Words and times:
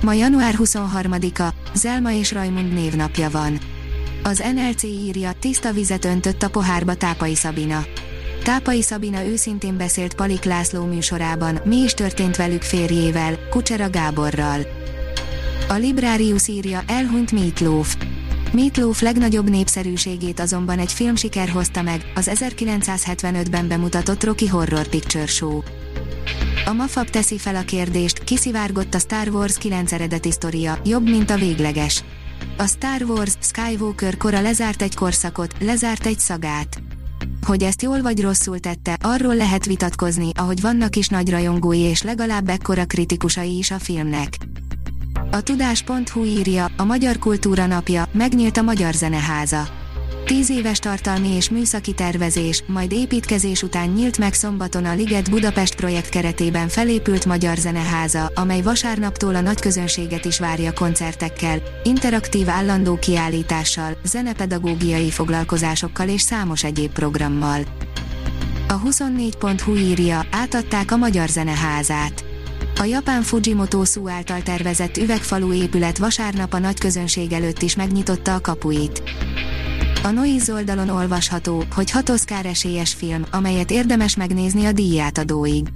Ma 0.00 0.12
január 0.12 0.54
23-a, 0.58 1.54
Zelma 1.74 2.12
és 2.12 2.32
Rajmund 2.32 2.72
névnapja 2.72 3.30
van. 3.30 3.58
Az 4.22 4.42
NLC 4.54 4.82
írja, 4.82 5.32
tiszta 5.40 5.72
vizet 5.72 6.04
öntött 6.04 6.42
a 6.42 6.50
pohárba 6.50 6.94
Tápai 6.94 7.34
Szabina. 7.34 7.84
Tápai 8.44 8.82
Szabina 8.82 9.24
őszintén 9.24 9.76
beszélt 9.76 10.14
Palik 10.14 10.44
László 10.44 10.84
műsorában, 10.84 11.60
mi 11.64 11.76
is 11.76 11.94
történt 11.94 12.36
velük 12.36 12.62
férjével, 12.62 13.48
Kucsera 13.50 13.90
Gáborral. 13.90 14.60
A 15.68 15.74
Librarius 15.74 16.48
írja, 16.48 16.82
elhunyt 16.86 17.32
Meatloaf. 17.32 17.96
Meatloaf 18.52 19.00
legnagyobb 19.00 19.50
népszerűségét 19.50 20.40
azonban 20.40 20.78
egy 20.78 20.92
filmsiker 20.92 21.48
hozta 21.48 21.82
meg, 21.82 22.12
az 22.14 22.30
1975-ben 22.34 23.68
bemutatott 23.68 24.24
Rocky 24.24 24.46
Horror 24.46 24.88
Picture 24.88 25.26
Show. 25.26 25.60
A 26.64 26.72
Mafab 26.72 27.10
teszi 27.10 27.38
fel 27.38 27.56
a 27.56 27.62
kérdést, 27.62 28.24
kiszivárgott 28.24 28.94
a 28.94 28.98
Star 28.98 29.28
Wars 29.28 29.58
9 29.58 29.92
eredeti 29.92 30.30
sztoria, 30.30 30.78
jobb, 30.84 31.08
mint 31.08 31.30
a 31.30 31.36
végleges. 31.36 32.04
A 32.56 32.66
Star 32.66 33.02
Wars 33.02 33.32
Skywalker 33.40 34.16
kora 34.16 34.40
lezárt 34.40 34.82
egy 34.82 34.94
korszakot, 34.94 35.54
lezárt 35.60 36.06
egy 36.06 36.18
szagát. 36.18 36.82
Hogy 37.46 37.62
ezt 37.62 37.82
jól 37.82 38.02
vagy 38.02 38.20
rosszul 38.20 38.58
tette, 38.58 38.96
arról 39.00 39.34
lehet 39.36 39.66
vitatkozni, 39.66 40.30
ahogy 40.34 40.60
vannak 40.60 40.96
is 40.96 41.08
nagy 41.08 41.30
rajongói 41.30 41.78
és 41.78 42.02
legalább 42.02 42.48
ekkora 42.48 42.84
kritikusai 42.84 43.56
is 43.56 43.70
a 43.70 43.78
filmnek. 43.78 44.36
A 45.30 45.40
tudás.hu 45.40 46.24
írja, 46.24 46.66
a 46.76 46.84
Magyar 46.84 47.18
Kultúra 47.18 47.66
Napja, 47.66 48.08
megnyílt 48.12 48.56
a 48.56 48.62
Magyar 48.62 48.94
Zeneháza. 48.94 49.79
Tíz 50.30 50.50
éves 50.50 50.78
tartalmi 50.78 51.28
és 51.28 51.50
műszaki 51.50 51.92
tervezés, 51.92 52.64
majd 52.66 52.92
építkezés 52.92 53.62
után 53.62 53.88
nyílt 53.88 54.18
meg 54.18 54.34
szombaton 54.34 54.84
a 54.84 54.94
Liget 54.94 55.30
Budapest 55.30 55.74
projekt 55.74 56.08
keretében 56.08 56.68
felépült 56.68 57.24
Magyar 57.24 57.56
Zeneháza, 57.56 58.32
amely 58.34 58.62
vasárnaptól 58.62 59.34
a 59.34 59.40
nagy 59.40 59.60
közönséget 59.60 60.24
is 60.24 60.38
várja 60.38 60.72
koncertekkel, 60.72 61.62
interaktív 61.82 62.48
állandó 62.48 62.98
kiállítással, 62.98 63.96
zenepedagógiai 64.04 65.10
foglalkozásokkal 65.10 66.08
és 66.08 66.20
számos 66.20 66.64
egyéb 66.64 66.92
programmal. 66.92 67.60
A 68.68 68.80
24.hu 68.80 69.76
írja, 69.76 70.26
átadták 70.30 70.92
a 70.92 70.96
Magyar 70.96 71.28
Zeneházát. 71.28 72.24
A 72.80 72.84
japán 72.84 73.22
Fujimoto 73.22 73.84
Su 73.84 74.08
által 74.08 74.42
tervezett 74.42 74.96
üvegfalú 74.96 75.52
épület 75.52 75.98
vasárnap 75.98 76.52
a 76.52 76.58
nagy 76.58 76.78
közönség 76.78 77.32
előtt 77.32 77.62
is 77.62 77.76
megnyitotta 77.76 78.34
a 78.34 78.40
kapuit. 78.40 79.02
A 80.02 80.10
Noiz 80.10 80.50
oldalon 80.50 80.88
olvasható, 80.88 81.64
hogy 81.74 81.90
hat 81.90 82.08
Oscar 82.08 82.46
esélyes 82.46 82.94
film, 82.94 83.24
amelyet 83.30 83.70
érdemes 83.70 84.16
megnézni 84.16 84.64
a 84.64 84.72
díjátadóig. 84.72 85.68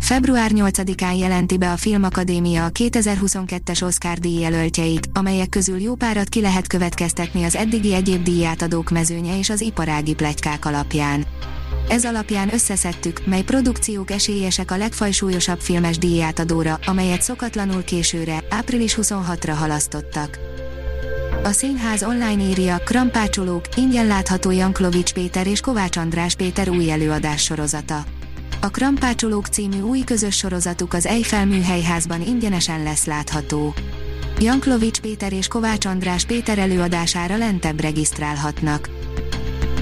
Február 0.00 0.50
8-án 0.54 1.18
jelenti 1.18 1.58
be 1.58 1.72
a 1.72 1.76
Filmakadémia 1.76 2.64
a 2.64 2.70
2022-es 2.70 3.82
Oscar 3.82 4.18
díjjelöltjeit, 4.18 5.08
amelyek 5.12 5.48
közül 5.48 5.80
jó 5.80 5.94
párat 5.94 6.28
ki 6.28 6.40
lehet 6.40 6.66
következtetni 6.66 7.44
az 7.44 7.56
eddigi 7.56 7.94
egyéb 7.94 8.22
díjátadók 8.22 8.90
mezőnye 8.90 9.38
és 9.38 9.50
az 9.50 9.60
iparági 9.60 10.14
plegykák 10.14 10.64
alapján. 10.64 11.24
Ez 11.88 12.04
alapján 12.04 12.52
összeszedtük, 12.52 13.26
mely 13.26 13.42
produkciók 13.42 14.10
esélyesek 14.10 14.70
a 14.70 14.76
legfajsúlyosabb 14.76 15.60
filmes 15.60 15.98
díjátadóra, 15.98 16.78
amelyet 16.86 17.22
szokatlanul 17.22 17.84
későre, 17.84 18.44
április 18.50 18.98
26-ra 19.00 19.54
halasztottak. 19.58 20.55
A 21.46 21.52
színház 21.52 22.02
online 22.02 22.42
írja, 22.42 22.78
krampácsolók, 22.84 23.64
ingyen 23.76 24.06
látható 24.06 24.50
Janklovics 24.50 25.12
Péter 25.12 25.46
és 25.46 25.60
Kovács 25.60 25.96
András 25.96 26.34
Péter 26.34 26.68
új 26.68 26.90
előadás 26.90 27.42
sorozata. 27.42 28.04
A 28.60 28.70
Krampácsolók 28.70 29.46
című 29.46 29.80
új 29.80 30.00
közös 30.00 30.36
sorozatuk 30.36 30.92
az 30.92 31.06
Eiffel 31.06 31.46
műhelyházban 31.46 32.22
ingyenesen 32.22 32.82
lesz 32.82 33.04
látható. 33.04 33.74
Janklovics 34.38 35.00
Péter 35.00 35.32
és 35.32 35.48
Kovács 35.48 35.84
András 35.84 36.24
Péter 36.24 36.58
előadására 36.58 37.36
lentebb 37.36 37.80
regisztrálhatnak. 37.80 38.88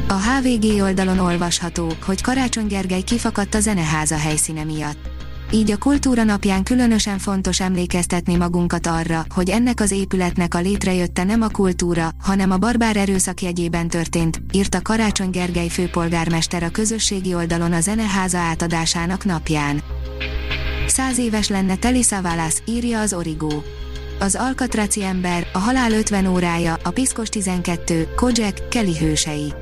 A 0.09 0.15
HVG 0.15 0.83
oldalon 0.83 1.19
olvasható, 1.19 1.93
hogy 2.07 2.23
Karácsony 2.23 2.67
Gergely 2.67 3.03
kifakadt 3.03 3.55
a 3.55 3.61
zeneháza 3.61 4.17
helyszíne 4.17 4.65
miatt. 4.65 5.14
Így 5.50 5.71
a 5.71 5.77
kultúra 5.77 6.25
napján 6.25 6.62
különösen 6.62 7.19
fontos 7.19 7.60
emlékeztetni 7.60 8.37
magunkat 8.37 8.87
arra, 8.87 9.25
hogy 9.34 9.50
ennek 9.50 9.81
az 9.81 9.91
épületnek 9.91 10.55
a 10.55 10.60
létrejötte 10.60 11.25
nem 11.25 11.43
a 11.43 11.49
kultúra, 11.49 12.10
hanem 12.22 12.50
a 12.50 12.56
barbár 12.56 12.97
erőszak 12.97 13.43
jegyében 13.43 13.88
történt, 13.88 14.41
írta 14.53 14.83
Karácsony 14.83 15.31
Gergely 15.31 15.69
főpolgármester 15.69 16.62
a 16.62 16.71
közösségi 16.71 17.34
oldalon 17.34 17.72
a 17.72 17.81
zeneháza 17.81 18.38
átadásának 18.38 19.25
napján. 19.25 19.83
Száz 20.87 21.19
éves 21.19 21.49
lenne 21.49 21.77
Teli 21.77 22.03
Savalas, 22.03 22.62
írja 22.66 23.00
az 23.00 23.12
Origo. 23.12 23.62
Az 24.19 24.34
Alkatraci 24.34 25.04
ember, 25.04 25.47
a 25.53 25.59
halál 25.59 25.93
50 25.93 26.27
órája, 26.27 26.78
a 26.83 26.91
Piszkos 26.91 27.28
12, 27.28 28.09
Kojak, 28.16 28.69
Kelly 28.69 28.99
hősei. 28.99 29.53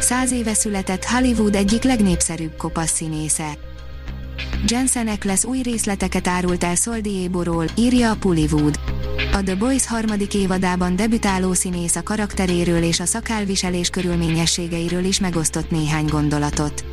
Száz 0.00 0.32
éve 0.32 0.54
született 0.54 1.04
Hollywood 1.04 1.54
egyik 1.54 1.82
legnépszerűbb 1.82 2.56
kopasz 2.56 2.92
színésze. 2.92 3.70
Jensen 4.66 5.08
Ackles 5.08 5.44
új 5.44 5.60
részleteket 5.62 6.26
árult 6.26 6.64
el 6.64 6.74
Szoldiéborról, 6.74 7.64
írja 7.76 8.10
a 8.10 8.16
Pullywood. 8.16 8.80
A 9.32 9.42
The 9.42 9.54
Boys 9.54 9.86
harmadik 9.86 10.34
évadában 10.34 10.96
debütáló 10.96 11.52
színész 11.52 11.96
a 11.96 12.02
karakteréről 12.02 12.82
és 12.82 13.00
a 13.00 13.04
szakálviselés 13.04 13.88
körülményességeiről 13.88 15.04
is 15.04 15.20
megosztott 15.20 15.70
néhány 15.70 16.06
gondolatot. 16.06 16.84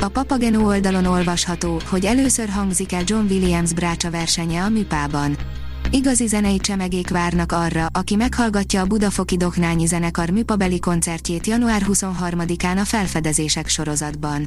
A 0.00 0.08
Papageno 0.08 0.66
oldalon 0.66 1.04
olvasható, 1.04 1.80
hogy 1.88 2.04
először 2.04 2.48
hangzik 2.48 2.92
el 2.92 3.02
John 3.04 3.26
Williams 3.30 3.72
brácsa 3.72 4.10
versenye 4.10 4.62
a 4.62 4.68
műpában. 4.68 5.36
Igazi 5.90 6.26
zenei 6.26 6.58
csemegék 6.58 7.10
várnak 7.10 7.52
arra, 7.52 7.86
aki 7.92 8.14
meghallgatja 8.14 8.80
a 8.80 8.86
Budafoki 8.86 9.36
Doknányi 9.36 9.86
Zenekar 9.86 10.30
műpabeli 10.30 10.78
koncertjét 10.78 11.46
január 11.46 11.82
23-án 11.88 12.80
a 12.80 12.84
Felfedezések 12.84 13.68
sorozatban. 13.68 14.46